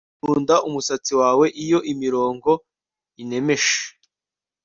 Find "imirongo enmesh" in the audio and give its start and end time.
1.91-3.69